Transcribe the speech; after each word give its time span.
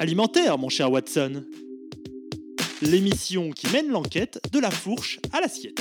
Alimentaire, 0.00 0.58
mon 0.58 0.68
cher 0.68 0.90
Watson. 0.90 1.44
L'émission 2.82 3.50
qui 3.50 3.68
mène 3.72 3.88
l'enquête 3.90 4.40
de 4.52 4.58
la 4.58 4.70
fourche 4.70 5.20
à 5.32 5.40
l'assiette. 5.40 5.80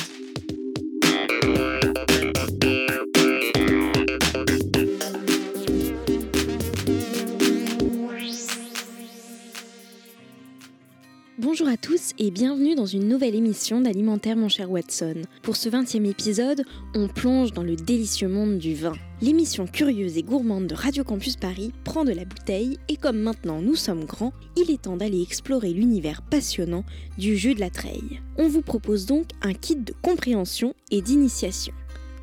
Bonjour 11.39 11.67
à 11.67 11.77
tous 11.77 12.11
et 12.19 12.29
bienvenue 12.29 12.75
dans 12.75 12.85
une 12.85 13.07
nouvelle 13.07 13.35
émission 13.35 13.81
d'Alimentaire 13.81 14.35
mon 14.35 14.47
cher 14.47 14.69
Watson. 14.69 15.23
Pour 15.41 15.55
ce 15.55 15.69
20e 15.69 16.07
épisode, 16.07 16.63
on 16.93 17.07
plonge 17.07 17.51
dans 17.51 17.63
le 17.63 17.75
délicieux 17.75 18.27
monde 18.27 18.59
du 18.59 18.75
vin. 18.75 18.93
L'émission 19.23 19.67
curieuse 19.67 20.17
et 20.17 20.21
gourmande 20.21 20.67
de 20.67 20.75
Radio 20.75 21.05
Campus 21.05 21.37
Paris 21.37 21.71
prend 21.85 22.03
de 22.03 22.11
la 22.11 22.25
bouteille 22.25 22.77
et 22.89 22.97
comme 22.97 23.19
maintenant 23.19 23.61
nous 23.61 23.75
sommes 23.75 24.03
grands, 24.03 24.33
il 24.57 24.69
est 24.69 24.81
temps 24.81 24.97
d'aller 24.97 25.21
explorer 25.21 25.71
l'univers 25.71 26.21
passionnant 26.23 26.83
du 27.17 27.37
jus 27.37 27.55
de 27.55 27.61
la 27.61 27.69
treille. 27.69 28.19
On 28.37 28.49
vous 28.49 28.61
propose 28.61 29.05
donc 29.05 29.27
un 29.41 29.53
kit 29.53 29.77
de 29.77 29.93
compréhension 30.01 30.73
et 30.91 31.01
d'initiation. 31.01 31.73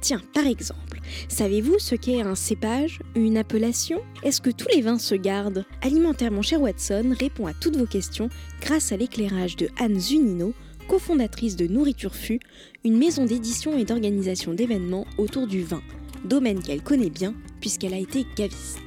Tiens, 0.02 0.20
par 0.34 0.46
exemple, 0.46 1.00
savez-vous 1.30 1.78
ce 1.78 1.94
qu'est 1.94 2.20
un 2.20 2.34
cépage, 2.34 3.00
une 3.14 3.38
appellation? 3.38 4.02
Est-ce 4.22 4.42
que 4.42 4.50
tous 4.50 4.68
les 4.68 4.82
vins 4.82 4.98
se 4.98 5.14
gardent? 5.14 5.64
Alimentaire 5.80 6.32
mon 6.32 6.42
cher 6.42 6.60
Watson 6.60 7.14
répond 7.18 7.46
à 7.46 7.54
toutes 7.54 7.78
vos 7.78 7.86
questions 7.86 8.28
grâce 8.60 8.92
à 8.92 8.98
l'éclairage 8.98 9.56
de 9.56 9.70
Anne 9.78 9.98
Zunino, 9.98 10.52
cofondatrice 10.86 11.56
de 11.56 11.66
Nourriture 11.66 12.14
Fut, 12.14 12.40
une 12.84 12.98
maison 12.98 13.24
d'édition 13.24 13.78
et 13.78 13.86
d'organisation 13.86 14.52
d'événements 14.52 15.06
autour 15.16 15.46
du 15.46 15.62
vin, 15.62 15.80
domaine 16.24 16.60
qu'elle 16.60 16.82
connaît 16.82 17.10
bien 17.10 17.34
puisqu'elle 17.60 17.94
a 17.94 17.98
été 17.98 18.24
caviste. 18.36 18.78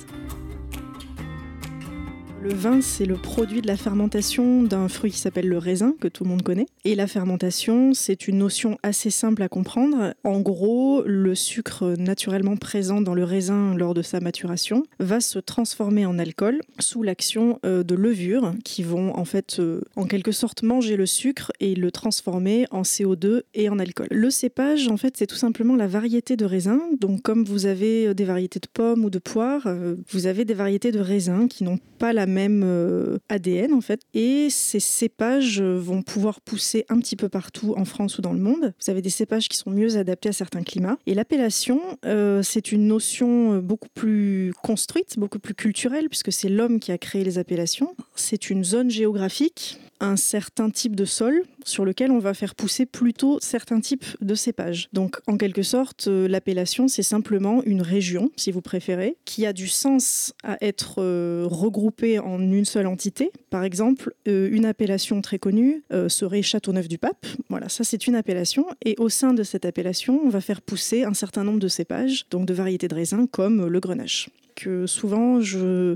Le 2.43 2.53
vin, 2.53 2.81
c'est 2.81 3.05
le 3.05 3.15
produit 3.15 3.61
de 3.61 3.67
la 3.67 3.77
fermentation 3.77 4.63
d'un 4.63 4.89
fruit 4.89 5.11
qui 5.11 5.17
s'appelle 5.17 5.47
le 5.47 5.58
raisin, 5.58 5.95
que 6.02 6.09
tout 6.09 6.25
le 6.25 6.30
monde 6.30 6.41
connaît. 6.41 6.66
Et 6.83 6.94
la 6.94 7.08
fermentation, 7.08 7.94
c'est 7.94 8.27
une 8.27 8.38
notion 8.38 8.77
assez 8.83 9.11
simple 9.11 9.44
à 9.44 9.47
comprendre. 9.47 10.13
En 10.25 10.41
gros, 10.41 11.03
le 11.05 11.36
sucre 11.36 11.95
naturellement 11.97 12.58
présent 12.58 12.99
dans 12.99 13.14
le 13.14 13.23
raisin 13.23 13.75
lors 13.75 13.94
de 13.94 14.02
sa 14.02 14.19
maturation 14.19 14.83
va 14.99 15.21
se 15.21 15.39
transformer 15.39 16.05
en 16.05 16.19
alcool 16.19 16.59
sous 16.80 17.02
l'action 17.02 17.61
euh, 17.66 17.81
de 17.81 17.95
levures 17.95 18.53
qui 18.66 18.83
vont 18.83 19.17
en 19.17 19.23
fait 19.23 19.59
euh, 19.59 19.80
en 19.95 20.03
quelque 20.03 20.33
sorte 20.33 20.64
manger 20.64 20.97
le 20.97 21.05
sucre 21.05 21.53
et 21.61 21.75
le 21.75 21.91
transformer 21.91 22.66
en 22.71 22.81
CO2 22.81 23.44
et 23.53 23.69
en 23.69 23.80
alcool. 23.80 24.08
Le 24.11 24.30
cépage, 24.30 24.89
en 24.89 24.97
fait, 24.97 25.16
c'est 25.16 25.27
tout 25.27 25.38
simplement 25.38 25.77
la 25.77 25.88
variété 25.88 26.36
de 26.36 26.44
raisin. 26.44 26.81
Donc 26.99 27.21
comme 27.21 27.45
vous 27.45 27.67
avez 27.67 28.08
euh, 28.08 28.14
des 28.14 28.25
variétés 28.25 28.59
de 28.59 28.67
pommes 28.67 29.05
ou 29.05 29.09
de 29.09 29.19
poires, 29.19 29.66
vous 30.11 30.27
avez 30.27 30.44
des 30.44 30.53
variétés 30.53 30.91
de 30.91 30.99
raisins 30.99 31.47
qui 31.47 31.64
n'ont 31.64 31.80
pas 31.99 32.11
la 32.11 32.25
même 32.25 32.33
euh, 32.38 33.17
ADN 33.30 33.73
en 33.73 33.81
fait. 33.81 34.02
Et 34.14 34.50
ces 34.50 34.80
cépages 34.80 35.62
vont 35.62 36.02
pouvoir 36.02 36.42
pousser 36.42 36.86
un 36.89 37.00
petit 37.00 37.16
peu 37.16 37.30
partout 37.30 37.73
en 37.78 37.86
France 37.86 38.17
ou 38.17 38.22
dans 38.22 38.34
le 38.34 38.39
monde. 38.39 38.73
Vous 38.81 38.89
avez 38.92 39.02
des 39.02 39.09
cépages 39.09 39.50
qui 39.50 39.58
sont 39.58 39.72
mieux 39.72 39.98
adaptés 39.98 40.30
à 40.30 40.34
certains 40.34 40.64
climats. 40.64 40.98
Et 41.06 41.14
l'appellation, 41.14 41.80
euh, 42.06 42.42
c'est 42.44 42.72
une 42.72 42.88
notion 42.88 43.59
beaucoup 43.59 43.89
plus 43.94 44.54
construite, 44.64 45.17
beaucoup 45.17 45.39
plus 45.39 45.54
culturelle, 45.54 46.09
puisque 46.09 46.31
c'est 46.31 46.50
l'homme 46.50 46.80
qui 46.80 46.92
a 46.92 46.98
créé 46.98 47.23
les 47.23 47.38
appellations. 47.38 47.95
C'est 48.16 48.50
une 48.50 48.64
zone 48.64 48.89
géographique 48.89 49.80
un 50.03 50.17
certain 50.17 50.69
type 50.69 50.95
de 50.95 51.05
sol 51.05 51.43
sur 51.63 51.85
lequel 51.85 52.11
on 52.11 52.19
va 52.19 52.33
faire 52.33 52.55
pousser 52.55 52.85
plutôt 52.85 53.39
certains 53.41 53.79
types 53.79 54.05
de 54.21 54.35
cépages. 54.35 54.89
Donc 54.91 55.19
en 55.27 55.37
quelque 55.37 55.63
sorte, 55.63 56.07
euh, 56.07 56.27
l'appellation, 56.27 56.89
c'est 56.89 57.03
simplement 57.03 57.63
une 57.63 57.81
région, 57.81 58.29
si 58.35 58.51
vous 58.51 58.61
préférez, 58.61 59.15
qui 59.23 59.45
a 59.45 59.53
du 59.53 59.67
sens 59.67 60.33
à 60.43 60.57
être 60.61 60.95
euh, 60.97 61.47
regroupée 61.49 62.19
en 62.19 62.39
une 62.39 62.65
seule 62.65 62.87
entité. 62.87 63.31
Par 63.49 63.63
exemple, 63.63 64.13
euh, 64.27 64.49
une 64.51 64.65
appellation 64.65 65.21
très 65.21 65.39
connue 65.39 65.83
serait 66.09 66.41
Châteauneuf-du-Pape. 66.41 67.25
Voilà, 67.49 67.69
ça 67.69 67.83
c'est 67.83 68.07
une 68.07 68.15
appellation. 68.15 68.65
Et 68.83 68.95
au 68.97 69.08
sein 69.08 69.33
de 69.33 69.43
cette 69.43 69.63
appellation, 69.63 70.19
on 70.23 70.30
va 70.30 70.42
faire 70.42 70.61
pousser 70.61 71.03
un 71.03 71.13
certain 71.13 71.45
nombre 71.45 71.59
de 71.59 71.67
cépages, 71.69 72.25
donc 72.30 72.45
de 72.45 72.53
variétés 72.53 72.89
de 72.89 72.95
raisins 72.95 73.27
comme 73.31 73.67
le 73.67 73.80
grenache. 73.80 74.30
Que 74.55 74.86
souvent 74.86 75.39
je 75.39 75.95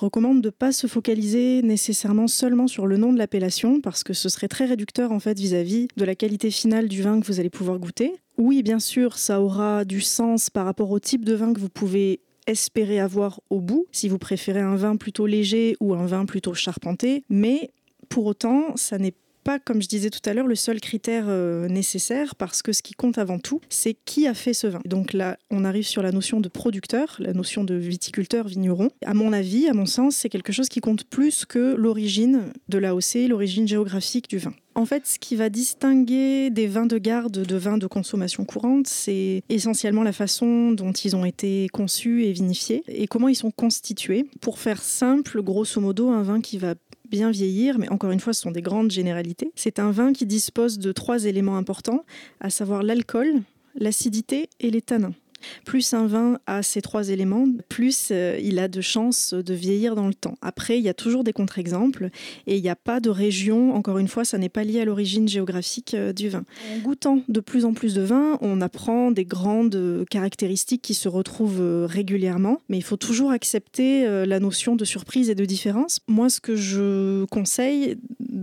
recommande 0.00 0.40
de 0.40 0.48
ne 0.48 0.50
pas 0.50 0.72
se 0.72 0.86
focaliser 0.86 1.62
nécessairement 1.62 2.26
seulement 2.26 2.66
sur 2.66 2.86
le 2.86 2.96
nom 2.96 3.12
de 3.12 3.18
l'appellation 3.18 3.80
parce 3.80 4.02
que 4.02 4.12
ce 4.12 4.28
serait 4.28 4.48
très 4.48 4.64
réducteur 4.64 5.12
en 5.12 5.20
fait 5.20 5.38
vis-à-vis 5.38 5.88
de 5.96 6.04
la 6.04 6.14
qualité 6.14 6.50
finale 6.50 6.88
du 6.88 7.02
vin 7.02 7.20
que 7.20 7.26
vous 7.26 7.40
allez 7.40 7.50
pouvoir 7.50 7.78
goûter. 7.78 8.12
Oui, 8.38 8.62
bien 8.62 8.78
sûr, 8.78 9.18
ça 9.18 9.40
aura 9.40 9.84
du 9.84 10.00
sens 10.00 10.50
par 10.50 10.64
rapport 10.64 10.90
au 10.90 10.98
type 10.98 11.24
de 11.24 11.34
vin 11.34 11.52
que 11.52 11.60
vous 11.60 11.68
pouvez 11.68 12.20
espérer 12.46 12.98
avoir 12.98 13.40
au 13.50 13.60
bout, 13.60 13.86
si 13.92 14.08
vous 14.08 14.18
préférez 14.18 14.60
un 14.60 14.76
vin 14.76 14.96
plutôt 14.96 15.26
léger 15.26 15.76
ou 15.80 15.94
un 15.94 16.06
vin 16.06 16.24
plutôt 16.24 16.54
charpenté, 16.54 17.22
mais 17.28 17.70
pour 18.08 18.26
autant, 18.26 18.74
ça 18.76 18.98
n'est 18.98 19.14
pas, 19.42 19.58
comme 19.58 19.82
je 19.82 19.88
disais 19.88 20.10
tout 20.10 20.20
à 20.28 20.34
l'heure, 20.34 20.46
le 20.46 20.54
seul 20.54 20.80
critère 20.80 21.24
euh, 21.28 21.68
nécessaire 21.68 22.34
parce 22.34 22.62
que 22.62 22.72
ce 22.72 22.82
qui 22.82 22.94
compte 22.94 23.18
avant 23.18 23.38
tout, 23.38 23.60
c'est 23.68 23.96
qui 24.04 24.26
a 24.26 24.34
fait 24.34 24.54
ce 24.54 24.66
vin. 24.66 24.80
Donc 24.84 25.12
là, 25.12 25.38
on 25.50 25.64
arrive 25.64 25.86
sur 25.86 26.02
la 26.02 26.12
notion 26.12 26.40
de 26.40 26.48
producteur, 26.48 27.16
la 27.18 27.32
notion 27.32 27.64
de 27.64 27.74
viticulteur, 27.74 28.46
vigneron. 28.46 28.90
À 29.04 29.14
mon 29.14 29.32
avis, 29.32 29.68
à 29.68 29.74
mon 29.74 29.86
sens, 29.86 30.16
c'est 30.16 30.28
quelque 30.28 30.52
chose 30.52 30.68
qui 30.68 30.80
compte 30.80 31.04
plus 31.04 31.44
que 31.44 31.74
l'origine 31.74 32.52
de 32.68 32.78
l'AOC, 32.78 33.28
l'origine 33.28 33.66
géographique 33.66 34.28
du 34.28 34.38
vin. 34.38 34.52
En 34.76 34.86
fait, 34.86 35.06
ce 35.06 35.18
qui 35.18 35.34
va 35.34 35.50
distinguer 35.50 36.48
des 36.50 36.66
vins 36.66 36.86
de 36.86 36.96
garde 36.96 37.42
de 37.42 37.56
vins 37.56 37.76
de 37.76 37.86
consommation 37.86 38.44
courante, 38.44 38.86
c'est 38.86 39.42
essentiellement 39.48 40.04
la 40.04 40.12
façon 40.12 40.70
dont 40.70 40.92
ils 40.92 41.16
ont 41.16 41.24
été 41.24 41.68
conçus 41.72 42.24
et 42.24 42.32
vinifiés 42.32 42.84
et 42.86 43.06
comment 43.06 43.28
ils 43.28 43.34
sont 43.34 43.50
constitués. 43.50 44.26
Pour 44.40 44.58
faire 44.58 44.82
simple, 44.82 45.42
grosso 45.42 45.80
modo, 45.80 46.10
un 46.10 46.22
vin 46.22 46.40
qui 46.40 46.56
va 46.56 46.74
bien 47.10 47.30
vieillir, 47.30 47.78
mais 47.78 47.88
encore 47.90 48.10
une 48.10 48.20
fois, 48.20 48.32
ce 48.32 48.42
sont 48.42 48.50
des 48.50 48.62
grandes 48.62 48.90
généralités. 48.90 49.50
C'est 49.56 49.78
un 49.78 49.90
vin 49.90 50.12
qui 50.12 50.26
dispose 50.26 50.78
de 50.78 50.92
trois 50.92 51.24
éléments 51.24 51.56
importants, 51.56 52.04
à 52.40 52.50
savoir 52.50 52.82
l'alcool, 52.82 53.42
l'acidité 53.74 54.48
et 54.60 54.70
les 54.70 54.82
tanins. 54.82 55.14
Plus 55.64 55.94
un 55.94 56.06
vin 56.06 56.38
a 56.46 56.62
ces 56.62 56.82
trois 56.82 57.08
éléments, 57.08 57.46
plus 57.68 58.08
euh, 58.10 58.38
il 58.42 58.58
a 58.58 58.68
de 58.68 58.80
chances 58.80 59.34
de 59.34 59.54
vieillir 59.54 59.94
dans 59.94 60.06
le 60.06 60.14
temps. 60.14 60.36
Après, 60.42 60.78
il 60.78 60.84
y 60.84 60.88
a 60.88 60.94
toujours 60.94 61.24
des 61.24 61.32
contre-exemples 61.32 62.10
et 62.46 62.56
il 62.56 62.62
n'y 62.62 62.68
a 62.68 62.76
pas 62.76 63.00
de 63.00 63.10
région, 63.10 63.74
encore 63.74 63.98
une 63.98 64.08
fois, 64.08 64.24
ça 64.24 64.38
n'est 64.38 64.48
pas 64.48 64.64
lié 64.64 64.80
à 64.80 64.84
l'origine 64.84 65.28
géographique 65.28 65.94
euh, 65.94 66.12
du 66.12 66.28
vin. 66.28 66.44
En 66.74 66.78
goûtant 66.80 67.22
de 67.28 67.40
plus 67.40 67.64
en 67.64 67.74
plus 67.74 67.94
de 67.94 68.02
vin, 68.02 68.38
on 68.40 68.60
apprend 68.60 69.10
des 69.10 69.24
grandes 69.24 70.04
caractéristiques 70.10 70.82
qui 70.82 70.94
se 70.94 71.08
retrouvent 71.08 71.60
euh, 71.60 71.86
régulièrement, 71.86 72.60
mais 72.68 72.78
il 72.78 72.84
faut 72.84 72.96
toujours 72.96 73.30
accepter 73.30 74.06
la 74.26 74.40
notion 74.40 74.76
de 74.76 74.84
surprise 74.84 75.30
et 75.30 75.34
de 75.34 75.44
différence. 75.44 76.00
Moi, 76.08 76.28
ce 76.28 76.40
que 76.40 76.56
je 76.56 77.24
conseille 77.26 77.96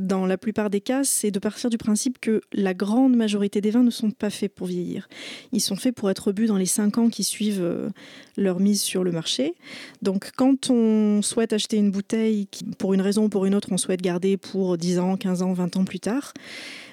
dans 0.07 0.25
la 0.25 0.37
plupart 0.37 0.69
des 0.69 0.81
cas, 0.81 1.03
c'est 1.03 1.29
de 1.31 1.39
partir 1.39 1.69
du 1.69 1.77
principe 1.77 2.19
que 2.19 2.41
la 2.53 2.73
grande 2.73 3.15
majorité 3.15 3.61
des 3.61 3.69
vins 3.69 3.83
ne 3.83 3.91
sont 3.91 4.11
pas 4.11 4.29
faits 4.29 4.53
pour 4.53 4.67
vieillir. 4.67 5.07
Ils 5.51 5.61
sont 5.61 5.75
faits 5.75 5.93
pour 5.93 6.09
être 6.09 6.31
bu 6.31 6.47
dans 6.47 6.57
les 6.57 6.65
5 6.65 6.97
ans 6.97 7.09
qui 7.09 7.23
suivent 7.23 7.61
euh, 7.61 7.89
leur 8.37 8.59
mise 8.59 8.81
sur 8.81 9.03
le 9.03 9.11
marché. 9.11 9.53
Donc 10.01 10.31
quand 10.35 10.69
on 10.69 11.21
souhaite 11.21 11.53
acheter 11.53 11.77
une 11.77 11.91
bouteille, 11.91 12.47
qui, 12.47 12.63
pour 12.63 12.93
une 12.93 13.01
raison 13.01 13.25
ou 13.25 13.29
pour 13.29 13.45
une 13.45 13.53
autre, 13.53 13.69
on 13.71 13.77
souhaite 13.77 14.01
garder 14.01 14.37
pour 14.37 14.77
10 14.77 14.99
ans, 14.99 15.17
15 15.17 15.41
ans, 15.43 15.53
20 15.53 15.77
ans 15.77 15.85
plus 15.85 15.99
tard, 15.99 16.33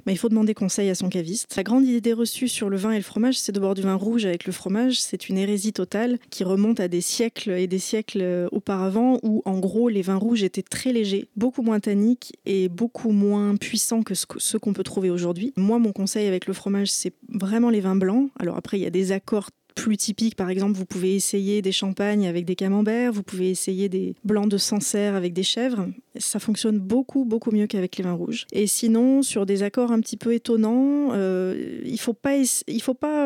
bah, 0.06 0.12
il 0.12 0.18
faut 0.18 0.28
demander 0.28 0.54
conseil 0.54 0.90
à 0.90 0.94
son 0.94 1.08
caviste. 1.08 1.54
La 1.56 1.62
grande 1.62 1.86
idée 1.86 2.12
reçue 2.12 2.48
sur 2.48 2.68
le 2.68 2.76
vin 2.76 2.92
et 2.92 2.96
le 2.96 3.02
fromage, 3.02 3.38
c'est 3.38 3.52
de 3.52 3.60
boire 3.60 3.74
du 3.74 3.82
vin 3.82 3.94
rouge 3.94 4.24
avec 4.24 4.44
le 4.44 4.52
fromage. 4.52 5.00
C'est 5.00 5.28
une 5.28 5.38
hérésie 5.38 5.72
totale 5.72 6.18
qui 6.30 6.44
remonte 6.44 6.80
à 6.80 6.88
des 6.88 7.00
siècles 7.00 7.52
et 7.52 7.66
des 7.66 7.78
siècles 7.78 8.20
euh, 8.22 8.48
auparavant 8.52 9.18
où, 9.22 9.42
en 9.44 9.58
gros, 9.58 9.88
les 9.88 10.02
vins 10.02 10.16
rouges 10.16 10.42
étaient 10.42 10.62
très 10.62 10.92
légers, 10.92 11.28
beaucoup 11.36 11.62
moins 11.62 11.80
tanniques 11.80 12.32
et 12.46 12.68
beaucoup 12.68 13.10
moins 13.10 13.56
puissants 13.56 14.02
que 14.02 14.14
ceux 14.14 14.58
qu'on 14.58 14.72
peut 14.72 14.82
trouver 14.82 15.10
aujourd'hui. 15.10 15.52
Moi, 15.56 15.78
mon 15.78 15.92
conseil 15.92 16.26
avec 16.26 16.46
le 16.46 16.52
fromage, 16.52 16.90
c'est 16.90 17.14
vraiment 17.28 17.70
les 17.70 17.80
vins 17.80 17.96
blancs. 17.96 18.30
Alors 18.38 18.56
après, 18.56 18.78
il 18.78 18.82
y 18.82 18.86
a 18.86 18.90
des 18.90 19.12
accords 19.12 19.50
plus 19.74 19.96
typiques. 19.96 20.36
Par 20.36 20.50
exemple, 20.50 20.72
vous 20.72 20.86
pouvez 20.86 21.14
essayer 21.14 21.62
des 21.62 21.72
champagnes 21.72 22.26
avec 22.26 22.44
des 22.44 22.54
camemberts, 22.54 23.12
vous 23.12 23.22
pouvez 23.22 23.50
essayer 23.50 23.88
des 23.88 24.14
blancs 24.24 24.48
de 24.48 24.58
Sancerre 24.58 25.14
avec 25.14 25.32
des 25.32 25.42
chèvres. 25.42 25.88
Ça 26.16 26.38
fonctionne 26.38 26.78
beaucoup, 26.78 27.24
beaucoup 27.24 27.50
mieux 27.50 27.66
qu'avec 27.66 27.96
les 27.96 28.04
vins 28.04 28.12
rouges. 28.12 28.46
Et 28.52 28.66
sinon, 28.66 29.22
sur 29.22 29.46
des 29.46 29.62
accords 29.62 29.90
un 29.92 30.00
petit 30.00 30.16
peu 30.16 30.32
étonnants, 30.32 31.14
il 31.14 31.92
ne 31.92 31.96
faut 31.98 32.12
pas, 32.12 32.36
il 32.36 32.82
faut 32.82 32.94
pas 32.94 33.23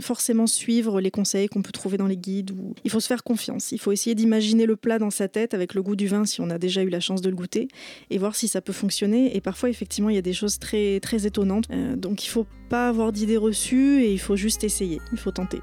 forcément 0.00 0.46
suivre 0.46 1.00
les 1.00 1.10
conseils 1.10 1.48
qu'on 1.48 1.62
peut 1.62 1.72
trouver 1.72 1.96
dans 1.96 2.06
les 2.06 2.16
guides. 2.16 2.50
Ou... 2.52 2.74
Il 2.84 2.90
faut 2.90 3.00
se 3.00 3.06
faire 3.06 3.24
confiance. 3.24 3.72
Il 3.72 3.78
faut 3.78 3.92
essayer 3.92 4.14
d'imaginer 4.14 4.66
le 4.66 4.76
plat 4.76 4.98
dans 4.98 5.10
sa 5.10 5.28
tête 5.28 5.54
avec 5.54 5.74
le 5.74 5.82
goût 5.82 5.96
du 5.96 6.06
vin 6.06 6.24
si 6.24 6.40
on 6.40 6.50
a 6.50 6.58
déjà 6.58 6.82
eu 6.82 6.88
la 6.88 7.00
chance 7.00 7.20
de 7.20 7.28
le 7.28 7.36
goûter 7.36 7.68
et 8.10 8.18
voir 8.18 8.34
si 8.34 8.48
ça 8.48 8.60
peut 8.60 8.72
fonctionner. 8.72 9.36
Et 9.36 9.40
parfois, 9.40 9.68
effectivement, 9.68 10.10
il 10.10 10.16
y 10.16 10.18
a 10.18 10.22
des 10.22 10.32
choses 10.32 10.58
très, 10.58 11.00
très 11.00 11.26
étonnantes. 11.26 11.66
Euh, 11.70 11.96
donc, 11.96 12.24
il 12.24 12.28
ne 12.28 12.32
faut 12.32 12.46
pas 12.68 12.88
avoir 12.88 13.12
d'idées 13.12 13.36
reçues 13.36 14.02
et 14.02 14.12
il 14.12 14.20
faut 14.20 14.36
juste 14.36 14.64
essayer. 14.64 15.00
Il 15.12 15.18
faut 15.18 15.30
tenter. 15.32 15.60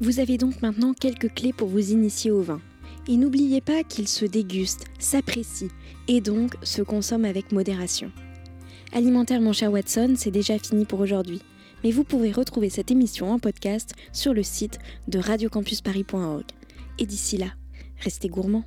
Vous 0.00 0.20
avez 0.20 0.36
donc 0.36 0.60
maintenant 0.60 0.92
quelques 0.92 1.32
clés 1.32 1.54
pour 1.54 1.68
vous 1.68 1.92
initier 1.92 2.30
au 2.30 2.42
vin. 2.42 2.60
Et 3.08 3.16
n'oubliez 3.16 3.60
pas 3.60 3.82
qu'il 3.84 4.08
se 4.08 4.24
déguste, 4.24 4.84
s'apprécie 4.98 5.70
et 6.08 6.20
donc 6.20 6.56
se 6.62 6.82
consomme 6.82 7.24
avec 7.24 7.52
modération. 7.52 8.10
Alimentaire 8.92 9.40
mon 9.40 9.52
cher 9.52 9.72
Watson, 9.72 10.14
c'est 10.16 10.30
déjà 10.30 10.58
fini 10.58 10.84
pour 10.84 11.00
aujourd'hui. 11.00 11.42
Mais 11.84 11.90
vous 11.90 12.04
pourrez 12.04 12.32
retrouver 12.32 12.70
cette 12.70 12.90
émission 12.90 13.30
en 13.30 13.38
podcast 13.38 13.94
sur 14.12 14.32
le 14.32 14.42
site 14.42 14.78
de 15.08 15.18
radiocampusparis.org. 15.18 16.44
Et 16.98 17.06
d'ici 17.06 17.36
là, 17.36 17.48
Restez 17.98 18.28
gourmands. 18.28 18.64